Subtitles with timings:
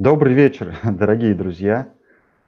[0.00, 1.92] Добрый вечер, дорогие друзья.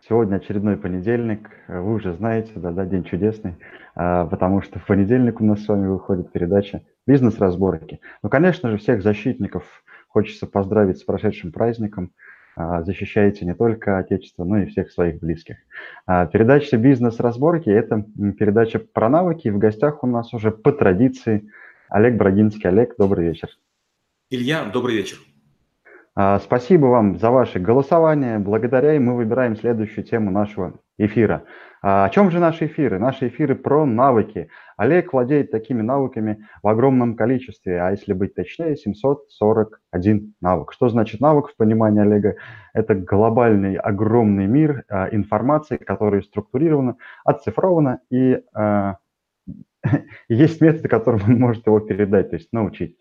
[0.09, 1.51] Сегодня очередной понедельник.
[1.69, 3.57] Вы уже знаете, да, да, день чудесный,
[3.95, 8.01] а, потому что в понедельник у нас с вами выходит передача «Бизнес-разборки».
[8.23, 9.65] Ну, конечно же, всех защитников
[10.09, 12.13] хочется поздравить с прошедшим праздником.
[12.57, 15.57] А, защищаете не только Отечество, но и всех своих близких.
[16.07, 18.07] А, передача «Бизнес-разборки»– это
[18.39, 19.49] передача про навыки.
[19.49, 21.51] В гостях у нас уже по традиции
[21.91, 22.71] Олег Брагинский.
[22.71, 23.51] Олег, добрый вечер.
[24.31, 25.19] Илья, добрый вечер.
[26.15, 28.39] А, спасибо вам за ваше голосование.
[28.39, 31.45] Благодаря им мы выбираем следующую тему нашего эфира.
[31.81, 32.99] А, о чем же наши эфиры?
[32.99, 34.51] Наши эфиры про навыки.
[34.77, 40.73] Олег владеет такими навыками в огромном количестве, а если быть точнее, 741 навык.
[40.75, 42.37] Что значит навык в понимании Олега?
[42.75, 48.39] Это глобальный огромный мир а, информации, которая структурирована, оцифрована и
[50.29, 52.97] есть методы, которым он может его передать, то есть научить.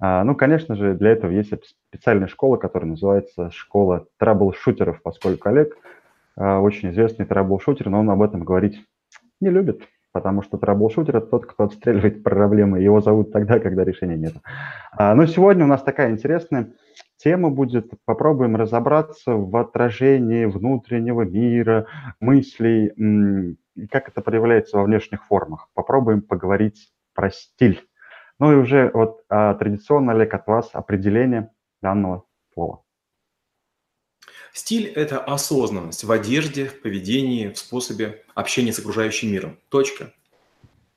[0.00, 1.52] А, ну, конечно же, для этого есть
[1.88, 5.76] специальная школа, которая называется школа трабл-шутеров, поскольку Олег
[6.36, 8.84] а, очень известный трабл-шутер, но он об этом говорить
[9.40, 14.16] не любит, потому что трабл-шутер– это тот, кто отстреливает проблемы, его зовут тогда, когда решения
[14.16, 14.34] нет.
[14.92, 16.72] А, но сегодня у нас такая интересная
[17.16, 21.86] тема будет, попробуем разобраться в отражении внутреннего мира,
[22.20, 22.92] мыслей,
[23.90, 25.68] как это проявляется во внешних формах.
[25.74, 27.86] Попробуем поговорить про стиль.
[28.38, 32.82] Ну и уже вот а, традиционно, Олег, от вас определение данного слова.
[34.52, 39.58] Стиль– это осознанность в одежде, в поведении, в способе общения с окружающим миром.
[39.68, 40.12] Точка.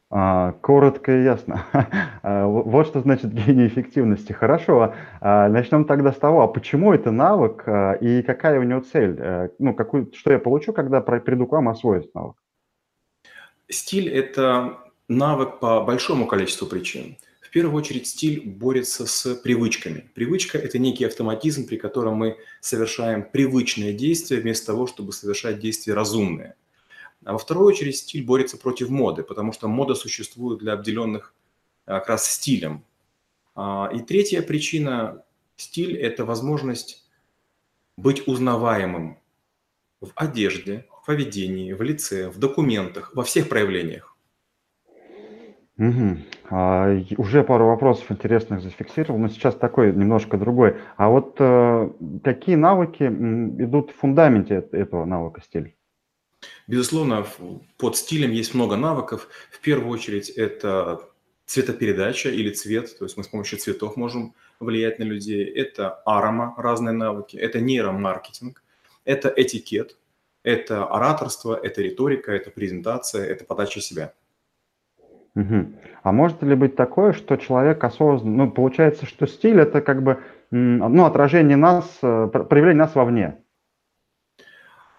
[0.10, 1.66] А, коротко и ясно.
[2.24, 4.34] А, вот что значит гений эффективности.
[4.34, 8.82] Хорошо, а, начнем тогда с того, а почему это навык а, и какая у него
[8.82, 9.18] цель?
[9.20, 12.36] А, ну, какую, что я получу, когда приду к вам освоить навык?
[13.70, 17.18] Стиль– это навык по большому количеству причин.
[17.42, 20.10] В первую очередь стиль борется с привычками.
[20.14, 25.94] Привычка– это некий автоматизм, при котором мы совершаем привычное действие вместо того, чтобы совершать действия
[25.94, 26.56] разумные.
[27.26, 31.34] А во вторую очередь стиль борется против моды, потому что мода существует для обделенных
[31.86, 32.84] а, как раз стилем.
[33.56, 35.24] А, и третья причина–
[35.58, 37.06] стиль– это возможность
[37.98, 39.20] быть узнаваемым
[40.00, 44.16] в одежде, поведении, в лице, в документах, во всех проявлениях.
[45.78, 46.18] Угу.
[46.50, 50.76] А, уже пару вопросов интересных зафиксировал, но сейчас такой немножко другой.
[50.98, 51.90] А вот э,
[52.24, 55.76] какие навыки идут в фундаменте этого навыка стиль?
[56.68, 57.26] Безусловно,
[57.78, 59.30] под стилем есть много навыков.
[59.50, 61.00] В первую очередь это
[61.46, 65.46] цветопередача или цвет, то есть мы с помощью цветов можем влиять на людей.
[65.46, 68.62] Это арома, разные навыки, это нейромаркетинг,
[69.06, 69.96] это этикет,
[70.48, 74.14] это ораторство, это риторика, это презентация, это подача себя.
[75.36, 75.66] Угу.
[76.04, 80.24] А может ли быть такое, что человек осознанно, ну, получается, что стиль это как бы,
[80.52, 83.38] ну, отражение нас, э, проявление нас вовне?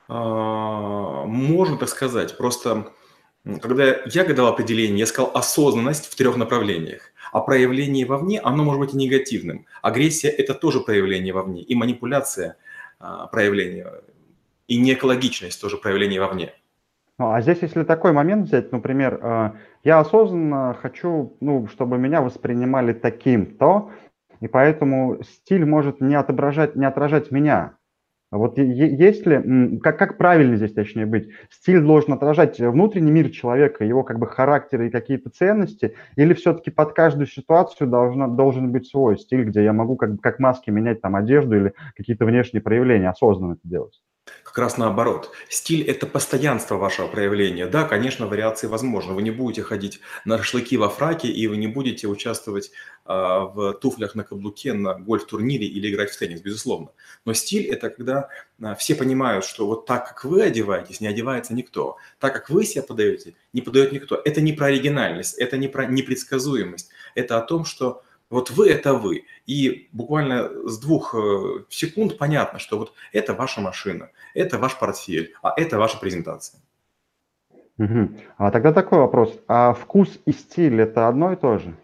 [0.06, 2.36] А, можно так сказать.
[2.36, 2.92] Просто
[3.62, 7.02] когда я дал определение, я сказал осознанность в трех направлениях.
[7.32, 9.64] А проявление вовне, оно может быть и негативным.
[9.80, 11.62] Агрессия– это тоже проявление вовне.
[11.62, 12.56] И манипуляция
[13.00, 13.86] а,– проявление.
[14.68, 16.52] И неэкологичность– тоже проявление вовне.
[17.18, 19.50] Ну, а здесь, если такой момент взять, например, э,
[19.82, 23.90] я осознанно хочу, ну, чтобы меня воспринимали таким-то,
[24.40, 27.78] и поэтому стиль может не отображать, не отражать меня.
[28.30, 33.86] Вот есть ли, как, как правильно здесь точнее быть, стиль должен отражать внутренний мир человека,
[33.86, 38.86] его как бы характер и какие-то ценности, или все-таки под каждую ситуацию должна, должен быть
[38.86, 43.08] свой стиль, где я могу как, как маски менять там одежду или какие-то внешние проявления,
[43.08, 43.98] осознанно это делать?
[44.44, 45.30] Как раз наоборот.
[45.48, 47.66] Стиль– это постоянство вашего проявления.
[47.66, 49.12] Да, конечно, вариации возможны.
[49.12, 52.70] Вы не будете ходить на шашлыки во фраке, и вы не будете участвовать
[53.04, 56.90] а, в туфлях на каблуке на гольф-турнире или играть в теннис, безусловно.
[57.24, 58.28] Но стиль– это когда
[58.62, 61.96] а, все понимают, что вот так, как вы одеваетесь, не одевается никто.
[62.18, 64.20] Так, как вы себя подаете, не подает никто.
[64.24, 66.90] Это не про оригинальность, это не про непредсказуемость.
[67.14, 69.24] Это о том, что вот вы– это вы.
[69.46, 75.34] И буквально с двух э, секунд понятно, что вот это ваша машина, это ваш портфель,
[75.42, 76.60] а это ваша презентация.
[77.78, 78.08] Угу.
[78.36, 79.32] А тогда такой вопрос.
[79.46, 81.74] А вкус и стиль– это одно и то же?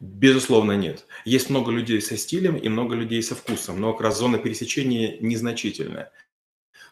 [0.00, 1.06] Безусловно, нет.
[1.24, 5.18] Есть много людей со стилем и много людей со вкусом, но как раз зона пересечения
[5.20, 6.12] незначительная.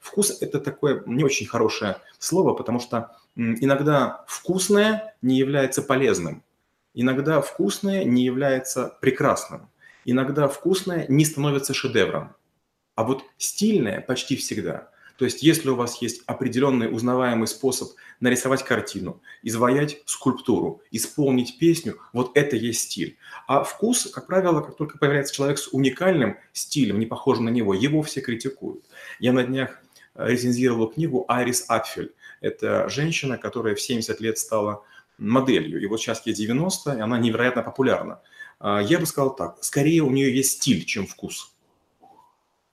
[0.01, 6.43] Вкус– это такое не очень хорошее слово, потому что иногда вкусное не является полезным.
[6.99, 9.69] Иногда вкусное не является прекрасным.
[10.07, 12.35] Иногда вкусное не становится шедевром.
[12.95, 14.89] А вот стильное почти всегда.
[15.19, 21.99] То есть если у вас есть определенный узнаваемый способ нарисовать картину, изваять скульптуру, исполнить песню,
[22.15, 23.19] вот это есть стиль.
[23.47, 27.75] А вкус, как правило, как только появляется человек с уникальным стилем, не похожим на него,
[27.75, 28.87] его все критикуют.
[29.21, 29.83] Я на днях
[30.15, 32.15] э, рецензировал книгу Айрис Апфель.
[32.41, 34.83] Это женщина, которая в 70 лет стала
[35.19, 35.81] моделью.
[35.81, 38.21] И вот сейчас ей 90, и она невероятно популярна.
[38.59, 41.53] А, я бы сказал так, скорее у нее есть стиль, чем вкус.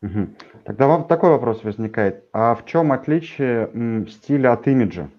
[0.02, 0.36] Угу.
[0.66, 2.26] Тогда вам такой вопрос возникает.
[2.34, 5.10] А в чем отличие м, стиля от имиджа?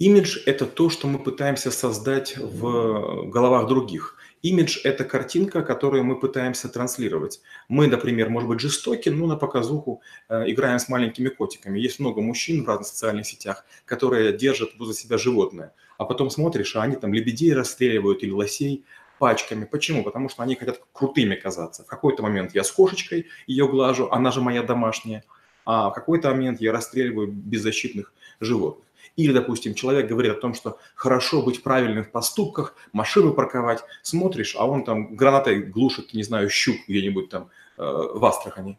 [0.00, 4.16] Имидж– это то, что мы пытаемся создать в головах других.
[4.40, 7.42] Имидж– это картинка, которую мы пытаемся транслировать.
[7.68, 11.78] Мы, например, может быть, жестоки, но на показуху э, играем с маленькими котиками.
[11.78, 15.74] Есть много мужчин в разных социальных сетях, которые держат возле себя животное.
[16.00, 18.86] А потом смотришь, а они там лебедей расстреливают или лосей
[19.18, 19.66] пачками.
[19.66, 20.02] Почему?
[20.02, 21.84] Потому что они хотят крутыми казаться.
[21.84, 25.24] В какой-то момент я с кошечкой ее глажу, она же моя домашняя.
[25.66, 28.86] А в какой-то момент я расстреливаю беззащитных животных.
[29.16, 34.56] Или, допустим, человек говорит о том, что хорошо быть правильным в поступках, машину парковать, смотришь,
[34.58, 38.78] а он там гранатой глушит, не знаю, щук где-нибудь там э, в Астрахани.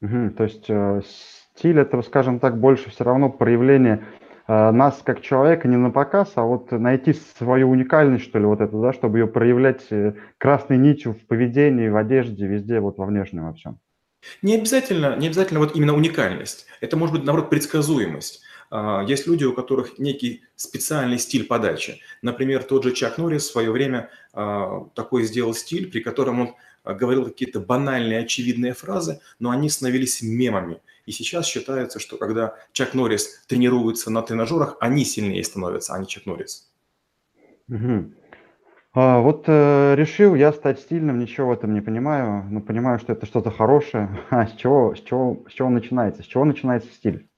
[0.00, 1.02] Угу, то есть э,
[1.54, 4.06] стиль это, скажем так, больше все равно проявление
[4.46, 8.76] нас как человека не на показ, а вот найти свою уникальность, что ли, вот это,
[8.76, 13.46] да, чтобы ее проявлять э, красной нитью в поведении, в одежде, везде, вот во внешнем
[13.46, 13.78] во всем.
[14.42, 16.66] Не обязательно, не обязательно вот именно уникальность.
[16.80, 18.42] Это может быть, наоборот, предсказуемость.
[18.70, 22.00] А, есть люди, у которых некий специальный стиль подачи.
[22.22, 26.54] Например, тот же Чак Норрис в свое время а, такой сделал стиль, при котором он
[26.82, 30.80] а, говорил какие-то банальные, очевидные фразы, но они становились мемами.
[31.06, 36.06] И сейчас считается, что когда Чак Норрис тренируется на тренажерах, они сильнее становятся, а не
[36.06, 36.70] Чак Норрис.
[37.68, 38.12] Угу.
[38.96, 43.12] А, вот э, решил я стать стильным, ничего в этом не понимаю, но понимаю, что
[43.12, 44.08] это что-то хорошее.
[44.30, 46.22] А с чего, с чего, с чего начинается?
[46.22, 47.28] С чего начинается стиль?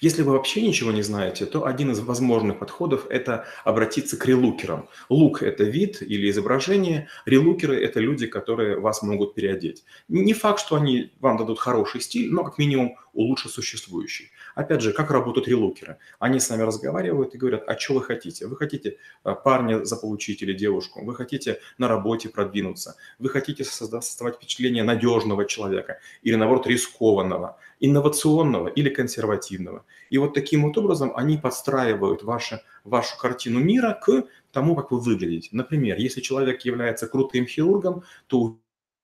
[0.00, 4.88] Если вы вообще ничего не знаете, то один из возможных подходов– это обратиться к релукерам.
[5.08, 9.84] Лук– это вид или изображение, релукеры– это люди, которые вас могут переодеть.
[10.08, 14.30] Не факт, что они вам дадут хороший стиль, но как минимум улучшат существующий.
[14.58, 15.98] Опять же, как работают релукеры?
[16.18, 18.48] Они с нами разговаривают и говорят, а что вы хотите?
[18.48, 21.04] Вы хотите э, парня заполучить или девушку?
[21.04, 22.96] Вы хотите на работе продвинуться?
[23.20, 27.56] Вы хотите создавать впечатление надежного человека или, наоборот, рискованного?
[27.80, 29.84] инновационного или консервативного.
[30.10, 34.98] И вот таким вот образом они подстраивают ваши, вашу картину мира к тому, как вы
[34.98, 35.50] выглядите.
[35.52, 38.58] Например, если человек является крутым хирургом, то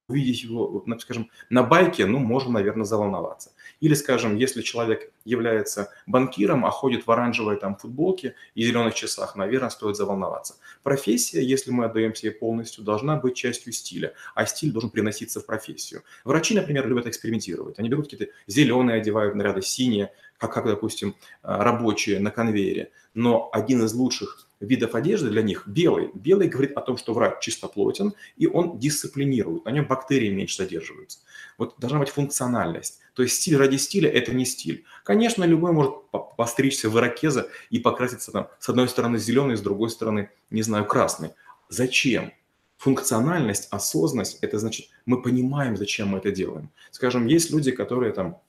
[0.07, 3.51] увидеть его, скажем, на байке, ну, можно, наверное, заволноваться.
[3.79, 9.35] Или, скажем, если человек является банкиром, а ходит в оранжевой там футболке и зеленых часах,
[9.35, 10.55] наверное, стоит заволноваться.
[10.83, 15.45] Профессия, если мы отдаемся ей полностью, должна быть частью стиля, а стиль должен приноситься в
[15.45, 16.03] профессию.
[16.23, 17.79] Врачи, например, любят экспериментировать.
[17.79, 22.91] Они берут какие-то зеленые, одевают наряды, синие, как, как, допустим, рабочие на конвейере.
[23.13, 26.09] Но один из лучших видов одежды для них белый.
[26.13, 31.19] Белый говорит о том, что врач чистоплотен, и он дисциплинирует, на нем бактерии меньше задерживаются.
[31.57, 32.99] Вот должна быть функциональность.
[33.13, 34.85] То есть стиль ради стиля– это не стиль.
[35.03, 35.93] Конечно, любой может
[36.35, 40.85] постричься в ирокеза и покраситься там с одной стороны зеленый, с другой стороны, не знаю,
[40.85, 41.29] красный.
[41.69, 42.33] Зачем?
[42.77, 46.69] Функциональность, осознанность– это значит, мы понимаем, зачем мы это делаем.
[46.91, 48.41] Скажем, есть люди, которые там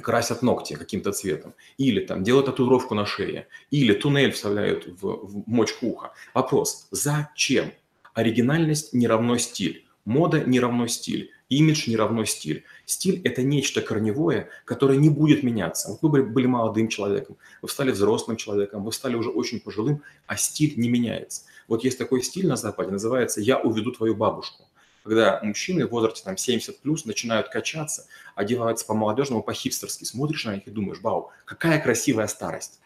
[0.00, 5.48] красят ногти каким-то цветом, или там делают татуировку на шее, или туннель вставляют в, в
[5.48, 6.12] мочку уха.
[6.34, 7.72] Вопрос, зачем?
[8.12, 12.64] Оригинальность не равно стиль, мода не равно стиль, имидж не равно стиль.
[12.86, 15.90] Стиль– это нечто корневое, которое не будет меняться.
[15.90, 20.36] Вот вы были, молодым человеком, вы стали взрослым человеком, вы стали уже очень пожилым, а
[20.36, 21.42] стиль не меняется.
[21.68, 24.64] Вот есть такой стиль на Западе, называется «я уведу твою бабушку»
[25.04, 30.66] когда мужчины в возрасте там 70 плюс начинают качаться, одеваются по-молодежному, по-хипстерски, смотришь на них
[30.66, 32.80] и думаешь, вау, какая красивая старость.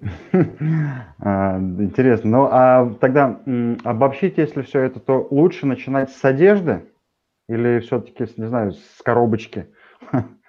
[1.22, 2.30] А, интересно.
[2.30, 3.42] Ну, а тогда
[3.84, 6.86] обобщить, если все это, то лучше начинать с одежды
[7.48, 9.66] или все-таки, не знаю, с коробочки?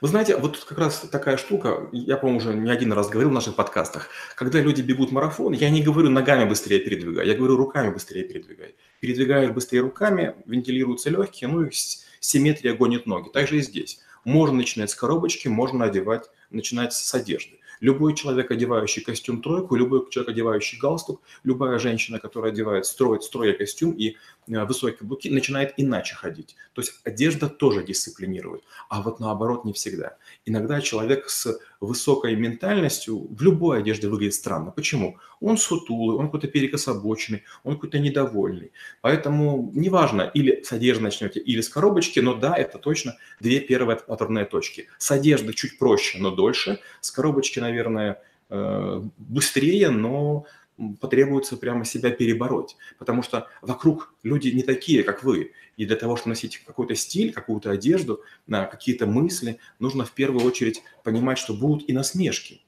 [0.00, 3.30] Вы знаете, вот тут как раз такая штука, я, по-моему, уже не один раз говорил
[3.30, 7.56] в наших подкастах, когда люди бегут марафон, я не говорю ногами быстрее передвигай, я говорю
[7.56, 8.74] руками быстрее передвигай.
[9.00, 11.70] Передвигаешь быстрее руками, вентилируются легкие, ну и
[12.20, 13.28] симметрия гонит ноги.
[13.28, 14.00] Также и здесь.
[14.24, 17.58] Можно начинать с коробочки, можно одевать, начинать с одежды.
[17.80, 23.52] Любой человек, одевающий костюм тройку, любой человек, одевающий галстук, любая женщина, которая одевает, строит строя
[23.52, 24.16] костюм и
[24.48, 26.56] э, высокие каблуки, начинает иначе ходить.
[26.72, 30.16] То есть одежда тоже дисциплинирует, а вот наоборот не всегда.
[30.46, 34.70] Иногда человек с высокой ментальностью в любой одежде выглядит странно.
[34.70, 35.18] Почему?
[35.40, 38.72] Он сутулый, он какой-то перекособоченный, он какой-то недовольный.
[39.02, 43.98] Поэтому неважно, или с одежды начнете, или с коробочки, но да, это точно две первые
[43.98, 44.88] отправные точки.
[44.98, 46.80] С одежды чуть проще, но дольше.
[47.00, 50.46] С коробочки, наверное, э, быстрее, но
[51.00, 55.52] потребуется прямо себя перебороть, потому что вокруг люди не такие, как вы.
[55.76, 60.44] И для того, чтобы носить какой-то стиль, какую-то одежду, на какие-то мысли, нужно в первую
[60.44, 62.60] очередь понимать, что будут и насмешки.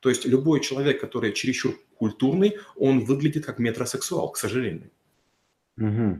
[0.00, 4.90] То есть любой человек, который чересчур культурный, он выглядит как метросексуал, к сожалению.
[5.78, 6.18] Угу.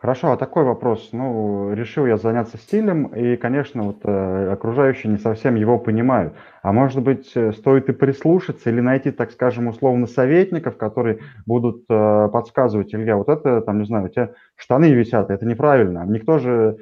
[0.00, 1.08] Хорошо, а такой вопрос.
[1.10, 6.34] Ну, решил я заняться стилем, и, конечно, вот э, окружающие не совсем его понимают.
[6.62, 11.82] А может быть, э, стоит и прислушаться или найти, так скажем, условно советников, которые будут
[11.90, 16.04] э, подсказывать, Илья, вот это, там, не знаю, у тебя штаны висят, это неправильно.
[16.06, 16.76] Никто же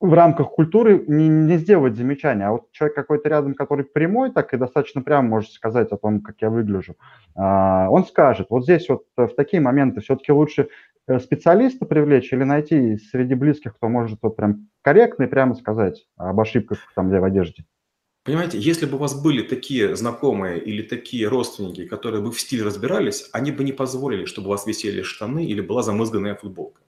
[0.00, 4.54] в рамках культуры не, не сделать замечания, а вот человек какой-то рядом, который прямой, так
[4.54, 6.96] и достаточно прямо может сказать о том, как я выгляжу,
[7.34, 10.68] а, он скажет, вот здесь вот в такие моменты все-таки лучше
[11.10, 16.06] Э, специалиста привлечь или найти среди близких, кто может вот прям корректно и прямо сказать
[16.16, 17.64] об ошибках там в одежде?
[18.22, 22.62] Понимаете, если бы у вас были такие знакомые или такие родственники, которые бы в стиле
[22.62, 26.79] разбирались, они бы не позволили, чтобы у вас висели штаны или была замызганная футболка.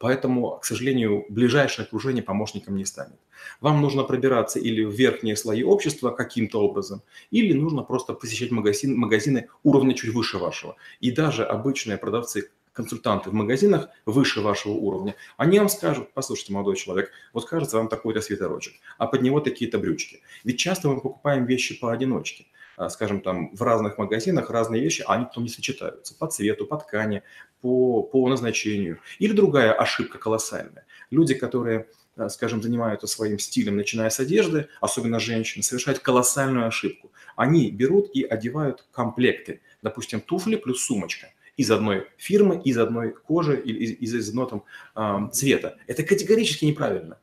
[0.00, 3.20] Поэтому, к сожалению, ближайшее окружение помощником не станет.
[3.60, 8.96] Вам нужно пробираться или в верхние слои общества каким-то образом, или нужно просто посещать магазин,
[8.96, 10.76] магазины уровня чуть выше вашего.
[11.00, 16.76] И даже обычные продавцы консультанты в магазинах выше вашего уровня, они вам скажут, послушайте, молодой
[16.76, 20.22] человек, вот кажется вам такой-то свитерочек, а под него такие-то брючки.
[20.44, 22.46] Ведь часто мы покупаем вещи поодиночке.
[22.80, 26.64] А, скажем, там в разных магазинах разные вещи, а они потом не сочетаются по цвету,
[26.64, 27.22] по ткани,
[27.60, 28.98] по, по назначению.
[29.18, 30.84] Или другая ошибка колоссальная.
[31.10, 31.86] Люди, которые
[32.16, 37.10] а, скажем, занимаются своим стилем, начиная с одежды, особенно женщины, совершают колоссальную ошибку.
[37.36, 39.60] Они берут и одевают комплекты.
[39.82, 41.28] Допустим, туфли плюс сумочка–
[41.60, 44.64] из одной фирмы, из одной кожи или из, из одного
[44.94, 45.76] там, э, цвета.
[45.86, 47.18] Это категорически неправильно.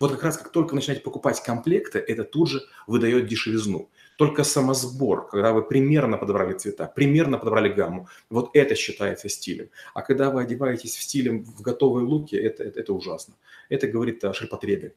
[0.00, 3.90] Вот как раз как только начинаете покупать комплекты, это тут же выдает дешевизну.
[4.16, 9.68] Только самосбор, когда вы примерно подобрали цвета, примерно подобрали гамму, вот это считается стилем.
[9.94, 13.34] А когда вы одеваетесь в стилем в готовые луки, это, это, это ужасно.
[13.68, 14.94] Это говорит о ширпотребе.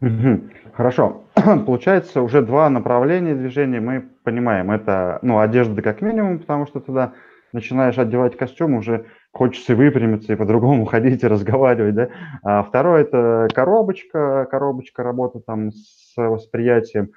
[0.00, 0.50] Угу.
[0.74, 1.22] Хорошо.
[1.66, 4.70] Получается, уже два направления движения мы понимаем.
[4.70, 7.14] Это ну, одежда как минимум, потому что туда
[7.52, 12.08] начинаешь одевать костюм, уже хочется выпрямиться и по-другому ходить и разговаривать, да.
[12.42, 17.12] А второе– это коробочка, коробочка работы там с восприятием.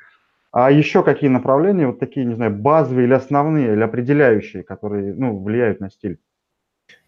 [0.55, 5.43] А еще какие направления, вот такие, не знаю, базовые или основные, или определяющие, которые, ну,
[5.43, 6.17] влияют на стиль?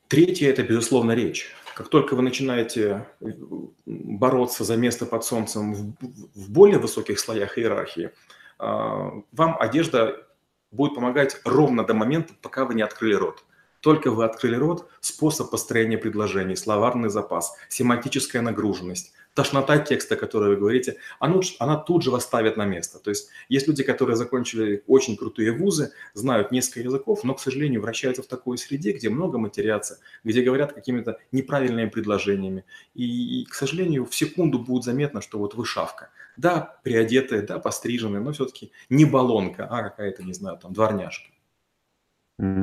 [0.10, 1.56] Третье– это, безусловно, речь.
[1.74, 3.06] Как только вы начинаете
[3.86, 5.96] бороться за место под солнцем
[6.36, 8.10] в более высоких слоях иерархии,
[8.60, 10.28] а, вам одежда
[10.72, 13.46] будет помогать ровно до момента, пока вы не открыли рот.
[13.82, 20.56] Только вы открыли рот, способ построения предложений, словарный запас, семантическая нагруженность, тошнота текста, который вы
[20.56, 22.98] говорите, она, она тут же вас ставит на место.
[22.98, 27.82] То есть есть люди, которые закончили очень крутые вузы, знают несколько языков, но, к сожалению,
[27.82, 32.66] вращаются в такой среде, где много матерятся, где говорят какими-то неправильными предложениями.
[32.96, 36.10] И, и, к сожалению, в секунду будет заметно, что вот вы шавка.
[36.36, 41.30] Да, приодетая, да, постриженная, но все-таки не баллонка, а какая-то, не знаю, там, дворняжка.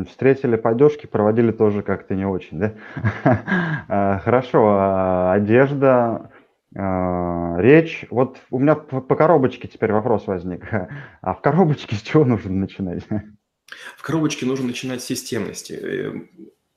[0.09, 2.75] Встретили по одежке, проводили тоже как-то не очень, да?
[3.89, 6.31] А, хорошо, а одежда,
[6.77, 8.07] а, речь.
[8.11, 10.69] Вот у меня по коробочке теперь вопрос возник.
[11.23, 13.03] А в коробочке с чего нужно начинать?
[13.97, 16.23] В коробочке нужно начинать с системности.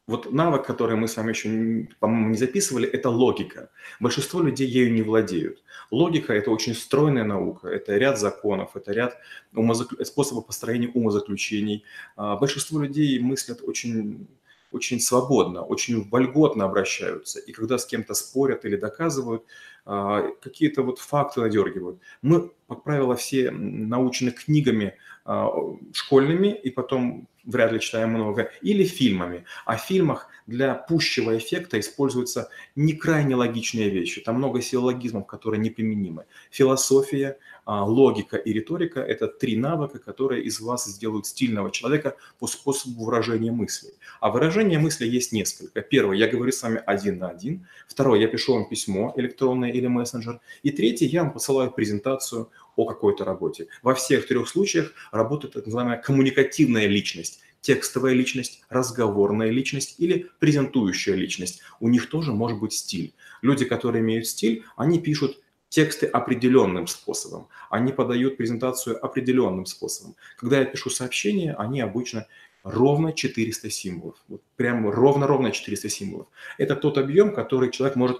[0.08, 3.70] Вот навык, который мы с вами еще, по-моему, не записывали, это логика.
[4.00, 5.62] Большинство людей ею не владеют.
[5.92, 9.18] Логика– это очень стройная наука, это ряд законов, это ряд
[9.54, 10.06] умозаклю...
[10.06, 11.84] способов построения умозаключений.
[12.16, 14.28] А, большинство людей мыслят очень
[14.72, 17.40] очень свободно, очень вольготно обращаются.
[17.40, 19.44] И когда с кем-то спорят или доказывают,
[19.86, 22.00] а, какие-то вот факты надергивают.
[22.22, 24.98] Мы, как правило, все научены книгами
[25.94, 29.46] школьными и потом вряд ли читаем много, или фильмами.
[29.66, 34.22] А в фильмах для пущего эффекта используются не крайне логичные вещи.
[34.22, 36.26] Там много силлогизмов, которые неприменимы.
[36.52, 42.48] Философия, а, логика и риторика– это три навыка, которые из вас сделают стильного человека по
[42.48, 43.94] способу выражения мыслей.
[44.20, 45.82] А выражение мысли есть несколько.
[45.82, 47.66] Первое, я говорю с вами один на один.
[47.88, 50.40] Второе, я пишу вам письмо электронное или мессенджер.
[50.64, 53.68] И третье, я вам посылаю презентацию о какой-то работе.
[53.82, 61.16] Во всех трех случаях работает так называемая коммуникативная личность текстовая личность, разговорная личность или презентующая
[61.16, 61.62] личность.
[61.82, 63.14] У них тоже может быть стиль.
[63.42, 67.50] Люди, которые имеют стиль, они пишут тексты определенным способом.
[67.70, 70.16] Они подают презентацию определенным способом.
[70.38, 72.28] Когда я пишу сообщения, они обычно
[72.72, 74.16] ровно 400 символов.
[74.28, 76.28] Вот прям ровно-ровно 400 символов.
[76.58, 78.20] Это тот объем, который человек может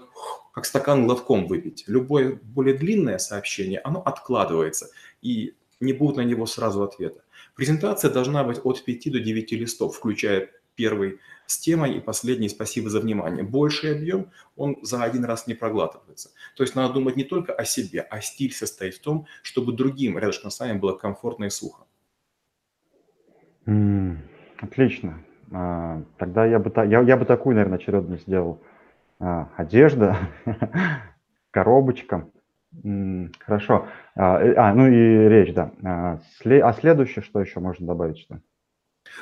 [0.52, 1.84] как стакан глотком выпить.
[1.86, 4.90] Любое более длинное сообщение, оно откладывается,
[5.22, 7.22] и не будет на него сразу ответа.
[7.54, 12.90] Презентация должна быть от 5 до 9 листов, включая первый с темой и последний «Спасибо
[12.90, 13.42] за внимание».
[13.42, 16.30] Больший объем, он за один раз не проглатывается.
[16.56, 20.18] То есть надо думать не только о себе, а стиль состоит в том, чтобы другим
[20.18, 21.84] рядышком с вами было комфортно и сухо.
[24.60, 25.20] Отлично.
[25.52, 28.60] А, тогда я бы, я, я бы такую, наверное, очередность сделал.
[29.20, 30.16] А, одежда,
[31.50, 32.28] коробочка.
[33.40, 33.88] Хорошо.
[34.14, 35.72] А, э, а, ну и речь, да.
[35.82, 38.18] А, следующее, что еще можно добавить?
[38.18, 38.40] Что?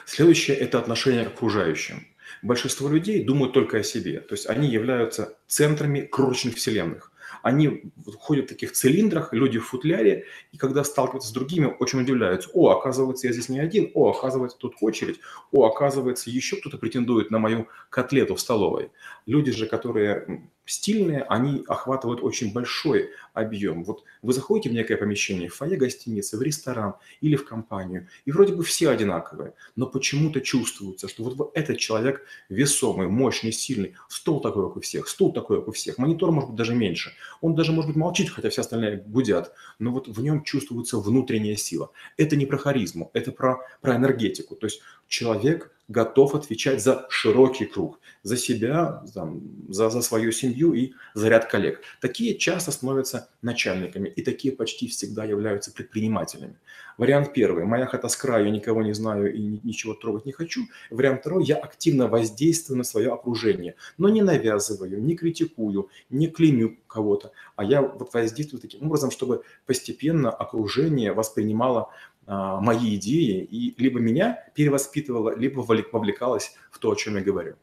[0.04, 2.06] Следующее– это отношение к окружающим.
[2.42, 8.46] Большинство людей думают только о себе, то есть они являются центрами крошечных вселенных они ходят
[8.46, 12.50] в таких цилиндрах, люди в футляре, и когда сталкиваются с другими, очень удивляются.
[12.52, 15.20] О, оказывается, я здесь не один, о, оказывается, тут очередь,
[15.52, 18.90] о, оказывается, еще кто-то претендует на мою котлету в столовой.
[19.26, 23.84] Люди же, которые стильные, они охватывают очень большой объем.
[23.84, 28.32] Вот вы заходите в некое помещение, в фойе гостиницы, в ресторан или в компанию, и
[28.32, 34.40] вроде бы все одинаковые, но почему-то чувствуется, что вот этот человек весомый, мощный, сильный, стол
[34.40, 37.54] такой, как у всех, стул такой, как у всех, монитор может быть даже меньше, он
[37.54, 41.90] даже может быть молчит, хотя все остальные гудят, но вот в нем чувствуется внутренняя сила.
[42.16, 44.56] Это не про харизму, это про, про энергетику.
[44.56, 50.72] То есть человек готов отвечать за широкий круг, за себя, там, за, за свою семью
[50.74, 51.80] и за ряд коллег.
[52.00, 56.56] Такие часто становятся начальниками, и такие почти всегда являются предпринимателями.
[56.98, 57.64] Вариант первый.
[57.64, 60.62] Моя хата с краю, никого не знаю и ничего трогать не хочу.
[60.90, 61.44] Вариант второй.
[61.44, 67.64] Я активно воздействую на свое окружение, но не навязываю, не критикую, не клеймю кого-то, а
[67.64, 71.90] я вот воздействую таким образом, чтобы постепенно окружение воспринимало
[72.26, 77.54] мои идеи и либо меня перевоспитывала, либо вовлекалась в то, о чем я говорю.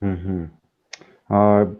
[0.00, 0.50] Угу.
[1.28, 1.74] А,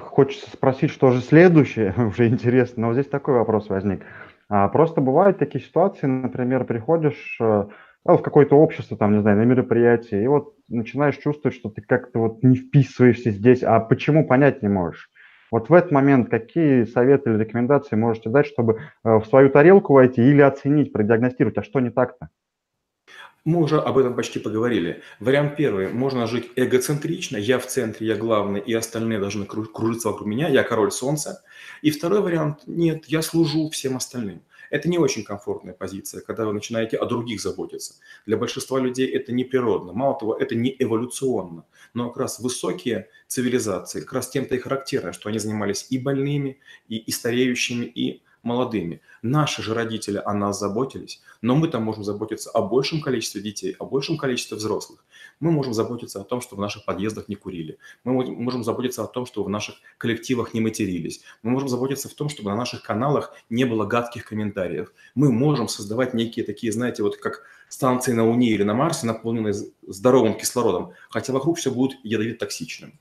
[0.00, 4.02] хочется спросить, что же следующее, уже интересно, но здесь такой вопрос возник.
[4.48, 7.66] А, просто бывают такие ситуации, например, приходишь э,
[8.06, 11.82] ну, в какое-то общество, там, не знаю, на мероприятие, и вот начинаешь чувствовать, что ты
[11.82, 15.10] как-то вот не вписываешься здесь, а почему понять не можешь.
[15.50, 19.94] Вот в этот момент какие советы или рекомендации можете дать, чтобы э, в свою тарелку
[19.94, 22.28] войти или оценить, продиагностировать, а что не так-то?
[23.44, 25.00] Мы уже об этом почти поговорили.
[25.20, 25.88] Вариант первый.
[25.88, 27.38] Можно жить эгоцентрично.
[27.38, 30.48] Я в центре, я главный, и остальные должны кружиться вокруг меня.
[30.48, 31.42] Я король солнца.
[31.80, 32.58] И второй вариант.
[32.66, 34.42] Нет, я служу всем остальным.
[34.70, 37.94] Это не очень комфортная позиция, когда вы начинаете о других заботиться.
[38.26, 39.92] Для большинства людей это не природно.
[39.92, 41.64] Мало того, это не эволюционно.
[41.94, 46.60] Но как раз высокие цивилизации, как раз тем-то и характерно, что они занимались и больными,
[46.88, 49.00] и, и стареющими, и молодыми.
[49.22, 53.74] Наши же родители о нас заботились, но мы там можем заботиться о большем количестве детей,
[53.78, 55.04] о большем количестве взрослых.
[55.40, 57.78] Мы можем заботиться о том, что в наших подъездах не курили.
[58.04, 61.22] Мы можем заботиться о том, что в наших коллективах не матерились.
[61.42, 64.92] Мы можем заботиться в том, чтобы на наших каналах не было гадких комментариев.
[65.14, 69.54] Мы можем создавать некие такие, знаете, вот как станции на Луне или на Марсе, наполненные
[69.86, 72.98] здоровым кислородом, хотя вокруг все будет ядовито-токсичным.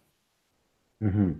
[0.99, 1.37] Угу.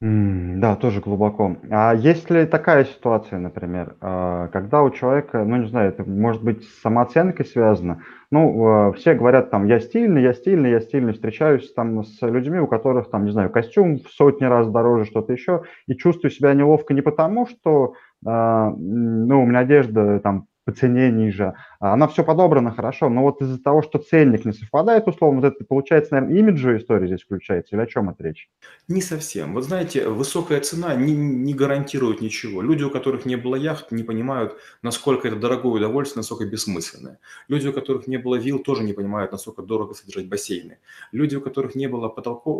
[0.00, 1.56] Да, тоже глубоко.
[1.70, 6.44] А есть ли такая ситуация, например, а, когда у человека, ну, не знаю, это может
[6.44, 11.14] быть с самооценкой связано, ну, а, все говорят там, я стильный, я стильный, я стильный,
[11.14, 15.32] встречаюсь там с людьми, у которых там, не знаю, костюм в сотни раз дороже, что-то
[15.32, 20.72] еще, и чувствую себя неловко не потому, что, а, ну, у меня одежда там по
[20.74, 21.54] цене ниже.
[21.80, 25.64] Она все подобрана хорошо, но вот из-за того, что ценник не совпадает, условно, вот это
[25.64, 28.50] получается, наверное, имиджевая история здесь включается, или о чем это речь?
[28.86, 29.54] Не совсем.
[29.54, 32.60] Вот знаете, высокая цена не, не гарантирует ничего.
[32.60, 37.18] Люди, у которых не было яхт, не понимают, насколько это дорогое удовольствие, насколько бессмысленное.
[37.48, 40.80] Люди, у которых не было вилл, тоже не понимают, насколько дорого содержать бассейны.
[41.12, 42.50] Люди, у которых не было потолко,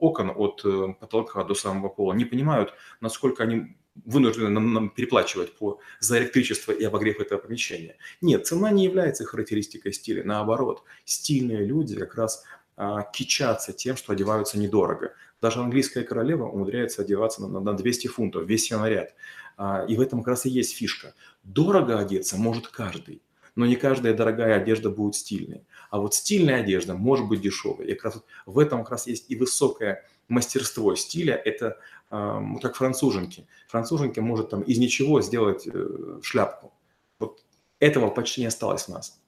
[0.00, 5.52] окон от э, потолка до самого пола, не понимают, насколько они вынуждены нам, нам переплачивать
[5.56, 7.96] по, за электричество и обогрев этого помещения.
[8.20, 10.24] Нет, цена не является характеристикой стиля.
[10.24, 12.44] Наоборот, стильные люди как раз
[12.76, 15.14] а, кичатся тем, что одеваются недорого.
[15.40, 19.14] Даже английская королева умудряется одеваться на, на 200 фунтов, весь ее наряд.
[19.56, 21.14] А, и в этом как раз и есть фишка.
[21.42, 23.22] Дорого одеться может каждый,
[23.54, 25.66] но не каждая дорогая одежда будет стильной.
[25.90, 27.86] А вот стильная одежда может быть дешевой.
[27.86, 31.78] И как раз в этом как раз есть и высокая мастерство стиля– это
[32.12, 33.46] как француженки.
[33.68, 36.72] Француженки может там из ничего сделать э, шляпку.
[37.18, 37.40] Вот
[37.80, 39.18] этого почти не осталось у нас.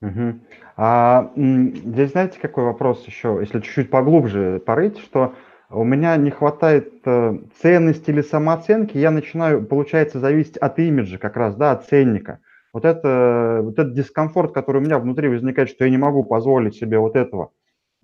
[0.00, 0.42] Мгм.
[0.76, 5.34] А, здесь знаете, какой вопрос еще, если чуть-чуть поглубже порыть, что
[5.70, 11.36] у меня не хватает э, ценности или самооценки, я начинаю, получается, зависеть от имиджа как
[11.36, 12.40] раз, да, от ценника.
[12.72, 16.76] Вот это, вот этот дискомфорт, который у меня внутри возникает, что я не могу позволить
[16.76, 17.52] себе вот этого.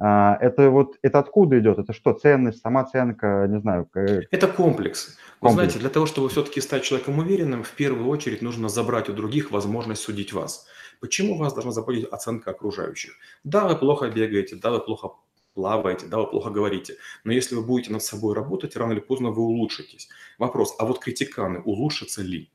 [0.03, 1.79] А, это вот, это откуда идет?
[1.79, 3.99] Это что, ценность, самооценка, не знаю, к-
[4.31, 5.19] Это комплекс.
[5.43, 5.81] Вы знаете, комплекс?
[5.81, 10.03] для того, чтобы все-таки стать человеком уверенным, в первую очередь нужно забрать у других возможность
[10.03, 10.67] судить вас.
[11.01, 13.13] Почему вас должна заботить оценка окружающих?
[13.45, 15.11] Да, вы плохо бегаете, да, вы плохо
[15.55, 16.97] плаваете, да, вы плохо говорите.
[17.25, 20.09] Но если вы будете над собой работать, рано или поздно вы улучшитесь.
[20.39, 22.51] Вопрос, а вот критиканы улучшатся ли?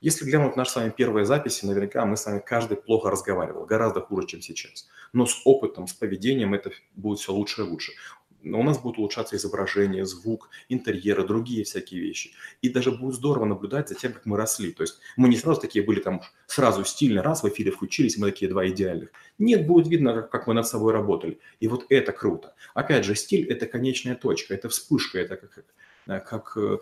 [0.00, 4.00] Если глянуть наши с вами первые записи, наверняка мы с вами каждый плохо разговаривал, гораздо
[4.00, 4.88] хуже, чем сейчас.
[5.12, 7.92] Но с опытом, с поведением это будет все лучше и лучше.
[8.44, 12.30] У нас будет улучшаться изображение, звук, интерьеры, другие всякие вещи.
[12.62, 14.70] И даже будет здорово наблюдать за тем, как мы росли.
[14.72, 18.30] То есть мы не сразу такие были там сразу стильно, раз в эфире включились, мы
[18.30, 19.10] такие два идеальных.
[19.38, 21.40] Нет, будет видно, как, мы над собой работали.
[21.58, 22.54] И вот это круто.
[22.74, 25.64] Опять же, стиль– это конечная точка, это вспышка, это как,
[26.08, 26.78] как э,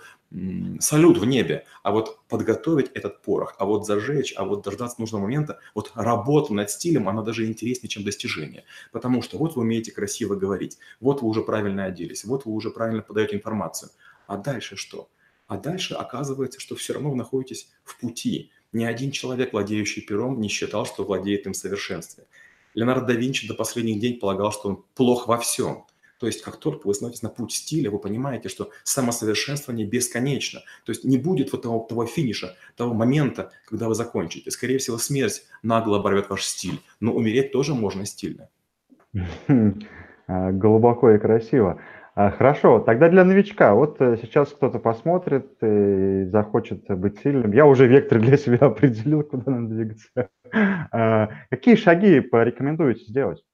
[0.81, 5.23] салют в небе, а вот подготовить этот порох, а вот зажечь, а вот дождаться нужного
[5.23, 8.65] момента, вот работа над стилем, она даже интереснее, чем достижение.
[8.93, 12.71] Потому что вот вы умеете красиво говорить, вот вы уже правильно оделись, вот вы уже
[12.71, 13.91] правильно подаете информацию.
[14.27, 15.09] А дальше что?
[15.49, 18.51] А дальше оказывается, что все равно вы находитесь в пути.
[18.73, 22.27] Ни один человек, владеющий пером, не считал, что владеет им в совершенстве.
[22.75, 25.85] Леонардо да Винчи до последних дней полагал, что он плох во всем–
[26.19, 30.61] то есть как только вы становитесь на путь стиля, вы понимаете, что самосовершенствование бесконечно.
[30.85, 34.51] То есть не будет вот того, того финиша, того момента, когда вы закончите.
[34.51, 36.81] Скорее всего, смерть нагло оборвет ваш стиль.
[37.01, 38.49] Но умереть тоже можно стильно.
[40.29, 41.81] А, глубоко и красиво.
[42.17, 43.75] А, хорошо, тогда для новичка.
[43.75, 47.53] Вот э, сейчас кто-то посмотрит и захочет быть сильным.
[47.53, 50.09] Я уже вектор для себя определил, куда надо двигаться.
[50.91, 53.45] А, какие шаги порекомендуете сделать?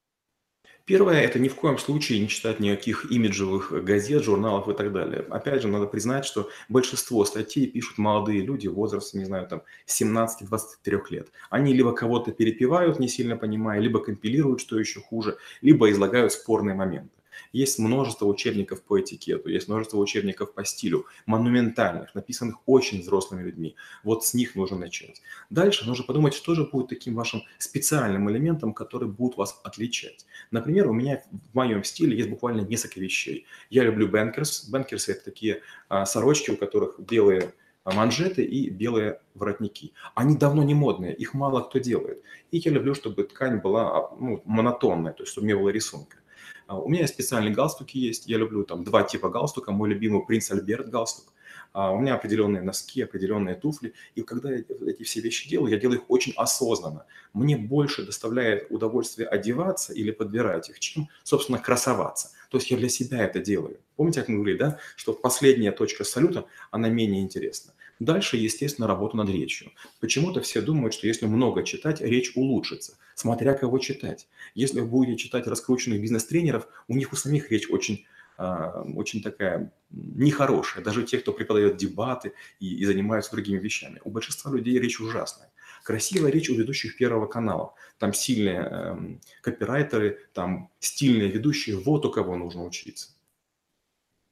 [0.85, 5.25] Первое– это ни в коем случае не читать никаких имиджевых газет, журналов и так далее.
[5.31, 11.01] Опять же, надо признать, что большинство статей пишут молодые люди возрастом, не знаю, там 17-23
[11.11, 11.29] лет.
[11.51, 16.75] Они либо кого-то перепевают, не сильно понимая, либо компилируют, что еще хуже, либо излагают спорные
[16.75, 17.22] моменты.
[17.53, 23.77] Есть множество учебников по этикету, есть множество учебников по стилю, монументальных, написанных очень взрослыми людьми.
[24.05, 25.23] Вот с них нужно начать.
[25.51, 30.27] Дальше нужно подумать, что же будет таким вашим специальным элементом, который будет вас отличать.
[30.51, 33.47] Например, у меня в моем стиле есть буквально несколько вещей.
[33.71, 34.69] Я люблю bankers.
[34.69, 37.53] Бэнкерсы– это такие а, сорочки, у которых белые
[37.85, 39.93] манжеты и белые воротники.
[40.15, 42.23] Они давно не модные, их мало кто делает.
[42.51, 46.19] И я люблю, чтобы ткань была а, ну, монотонная, то есть чтобы не было рисунка.
[46.66, 48.27] А, у меня специальные галстуки есть.
[48.27, 49.72] Я люблю там два типа галстука.
[49.72, 51.33] Мой любимый принц Альберт галстук.
[51.72, 53.94] А, у меня определенные носки, определенные туфли.
[54.14, 57.07] И когда я эти все вещи делаю, я делаю их очень осознанно.
[57.33, 62.31] Мне больше доставляет удовольствие одеваться или подбирать их, чем, собственно, красоваться.
[62.51, 63.79] То есть я для себя это делаю.
[63.96, 67.72] Помните, как мы говорили, да, что последняя точка салюта, она менее интересна.
[68.05, 69.71] Дальше, естественно, работа над речью.
[70.01, 74.27] Почему-то все думают, что если много читать, речь улучшится, смотря кого читать.
[74.55, 78.05] Если вы будете читать раскрученных бизнес-тренеров, у них у самих речь очень
[78.37, 80.83] а, очень такая нехорошая.
[80.83, 84.01] Даже те, кто преподает дебаты и, и занимаются другими вещами.
[84.03, 85.53] У большинства людей речь ужасная.
[85.85, 87.75] Красивая речь у ведущих Первого канала.
[87.99, 88.97] Там сильные э,
[89.43, 91.77] копирайтеры, там стильные ведущие.
[91.77, 93.11] Вот у кого нужно учиться.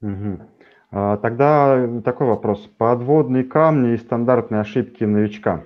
[0.01, 0.49] Угу.
[0.91, 2.69] А, тогда такой вопрос.
[2.77, 5.63] Подводные камни и стандартные ошибки новичка.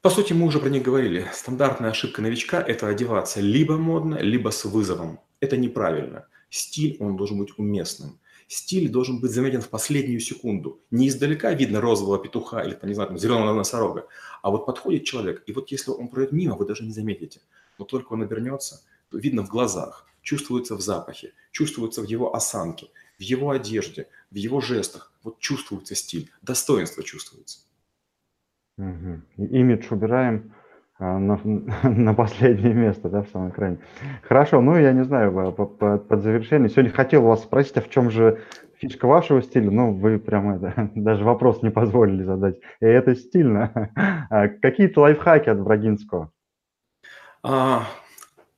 [0.00, 1.26] По сути, мы уже про них говорили.
[1.32, 5.20] Стандартная ошибка новичка– это одеваться либо модно, либо с вызовом.
[5.40, 6.26] Это неправильно.
[6.48, 8.18] Стиль, он должен быть уместным.
[8.48, 10.80] Стиль должен быть заметен в последнюю секунду.
[10.90, 14.06] Не издалека видно розового петуха или, не знаю, зеленого носорога,
[14.42, 17.40] а вот подходит человек, и вот если он пройдет мимо, вы даже не заметите.
[17.78, 22.88] Но только он обернется, то видно в глазах, чувствуется в запахе, чувствуется в его осанке–
[23.22, 25.12] в его одежде, в его жестах.
[25.22, 27.60] Вот чувствуется стиль, достоинство чувствуется.
[28.78, 29.46] Угу.
[29.50, 30.52] Имидж убираем
[30.98, 31.40] а, на,
[31.84, 33.78] на последнее место, да, в самом экране.
[34.22, 36.68] Хорошо, ну я не знаю, под, под завершение.
[36.68, 38.42] Сегодня хотел вас спросить, а в чем же
[38.78, 39.70] фишка вашего стиля?
[39.70, 42.56] Ну, вы прямо это, даже вопрос не позволили задать.
[42.80, 43.92] И это стильно.
[44.30, 46.32] А какие-то лайфхаки от Брагинского?
[47.44, 47.86] А,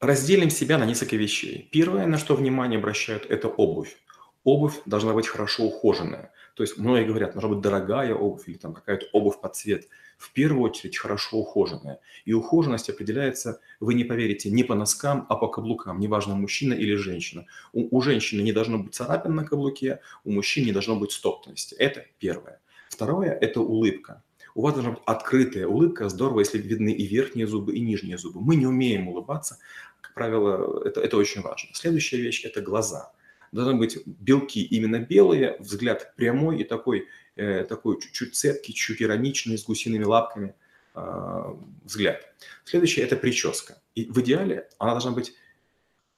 [0.01, 1.69] разделим себя на несколько вещей.
[1.73, 3.97] Первое, на что внимание обращают, это обувь
[4.45, 6.31] обувь должна быть хорошо ухоженная.
[6.55, 9.89] То есть многие говорят, должна быть дорогая обувь или там какая-то обувь под цвет.
[10.19, 11.99] В первую очередь хорошо ухоженная.
[12.25, 16.95] И ухоженность определяется, вы не поверите, не по носкам, а по каблукам, неважно, мужчина или
[16.95, 17.47] женщина.
[17.73, 21.75] У, у женщины не должно быть царапин на каблуке, у мужчин не должно быть стоптанности.
[21.75, 22.61] Это первое.
[22.89, 24.23] Второе– это улыбка.
[24.55, 28.41] У вас должна быть открытая улыбка, здорово, если видны и верхние зубы, и нижние зубы.
[28.41, 29.59] Мы не умеем улыбаться,
[30.01, 31.71] как правило, это, это очень важно.
[31.75, 33.11] Следующая вещь– это глаза.
[33.55, 39.57] Должны быть белки именно белые, взгляд прямой и такой, э, такой чуть-чуть цепкий, чуть ироничный,
[39.57, 40.57] с гусиными лапками
[40.97, 42.35] э, взгляд.
[42.65, 43.81] Следующее– это прическа.
[43.95, 45.35] И в идеале она должна быть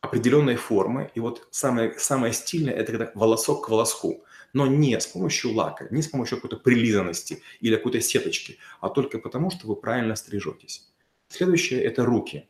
[0.00, 1.10] определенной формы.
[1.14, 4.24] И вот самое, самое стильное– это когда волосок к волоску.
[4.54, 9.18] Но не с помощью лака, не с помощью какой-то прилизанности или какой-то сеточки, а только
[9.18, 10.88] потому, что вы правильно стрижетесь.
[11.28, 12.48] Следующее– это руки.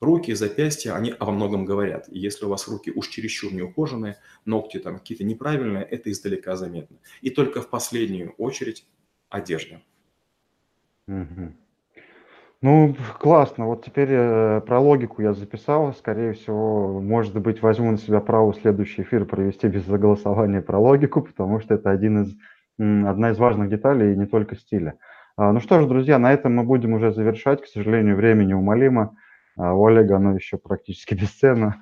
[0.00, 2.06] Руки, запястья, они о многом говорят.
[2.08, 6.98] И если у вас руки уж чересчур неухоженные, ногти там какие-то неправильные, это издалека заметно.
[7.22, 8.86] И только в последнюю очередь
[9.30, 9.80] одежда.
[11.08, 11.52] Угу.
[12.62, 13.66] Ну, классно.
[13.66, 15.94] Вот теперь э, про логику я записал.
[15.94, 21.22] Скорее всего, может быть, возьму на себя право следующий эфир провести без голосования про логику,
[21.22, 22.34] потому что это один из,
[22.78, 24.98] одна из важных деталей и не только стиля.
[25.36, 27.62] А, ну что ж, друзья, на этом мы будем уже завершать.
[27.62, 29.16] К сожалению, время неумолимо.
[29.56, 31.80] А у Олега оно еще практически бесценно.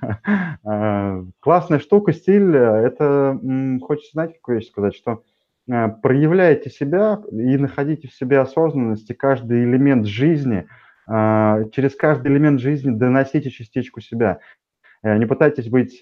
[0.64, 2.56] А, классная штука, стиль.
[2.56, 3.38] Это,
[3.82, 5.22] хочется, знаете, какую вещь сказать, что
[5.70, 10.66] Э, проявляйте себя и находите в себе осознанность, и каждый элемент жизни,
[11.08, 14.40] э, через каждый элемент жизни доносите частичку себя.
[15.02, 16.00] Э, не пытайтесь быть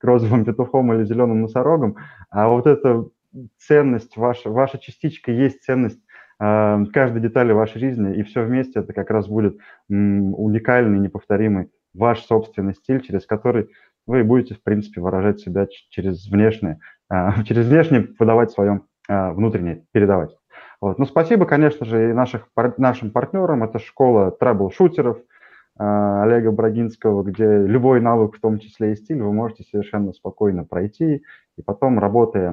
[0.00, 1.96] розовым петухом или зеленым носорогом,
[2.30, 3.06] а вот эта
[3.58, 6.00] ценность, ваша, ваша частичка есть ценность
[6.40, 12.74] каждой детали вашей жизни, и все вместе это как раз будет уникальный, неповторимый ваш собственный
[12.74, 13.68] стиль, через который
[14.06, 16.78] вы будете, в принципе, выражать себя через внешнее,
[17.44, 20.34] через внешнее выдавать свое а, внутренне передавать.
[20.80, 20.98] Вот.
[20.98, 22.48] Ну, спасибо, конечно же, и наших,
[22.78, 23.64] нашим партнерам.
[23.64, 25.18] Это школа трабл-шутеров
[25.82, 31.22] Олега Брагинского, где любой навык, в том числе и стиль, вы можете совершенно спокойно пройти.
[31.56, 32.52] И потом, работая,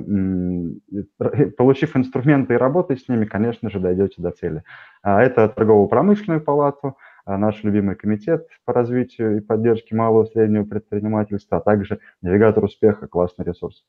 [1.58, 4.64] получив инструменты и работая с ними, конечно же, дойдете до цели.
[5.04, 11.58] А, это торгово-промышленную палату, наш любимый комитет по развитию и поддержке малого и среднего предпринимательства,
[11.58, 13.84] а также навигатор успеха, классный ресурс.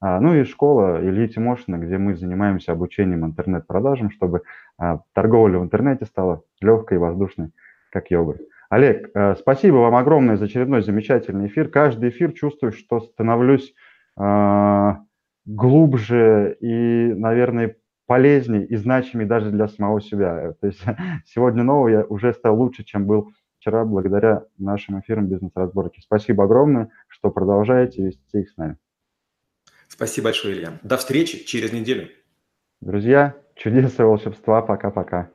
[0.00, 4.42] А, ну и школа Ильи Тимошина, где мы занимаемся обучением интернет-продажам, чтобы
[4.78, 7.52] а, торговля в интернете стала легкой и воздушной,
[7.90, 8.40] как йогурт.
[8.70, 11.68] Олег, э, спасибо вам огромное за очередной замечательный эфир.
[11.68, 13.74] Каждый эфир чувствую, что становлюсь
[14.16, 15.00] а,
[15.44, 20.52] глубже и, наверное, полезнее и значимее даже для самого себя.
[20.60, 20.82] То есть
[21.26, 26.00] сегодня новый я уже стал лучше, чем был вчера благодаря нашим эфирам бизнес-разборки.
[26.00, 28.76] Спасибо огромное, что продолжаете вести их с нами.
[29.88, 30.78] Спасибо большое, Илья.
[30.84, 32.08] До встречи через неделю.
[32.80, 34.62] Друзья, чудес и волшебства.
[34.62, 35.30] Пока-пока.